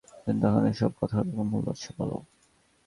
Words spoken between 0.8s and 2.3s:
কথার কোন মূল্য আছে, বল?